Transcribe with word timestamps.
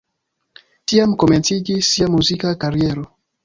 Tiam 0.93 1.13
komenciĝis 1.25 1.93
sia 1.95 2.11
muzika 2.17 2.59
kariero. 2.67 3.09